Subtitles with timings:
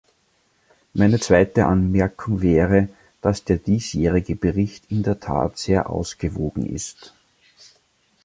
[0.95, 2.89] Meine zweite Anmerkung wäre,
[3.21, 7.13] dass der diesjährige Bericht in der Tat sehr ausgewogen ist.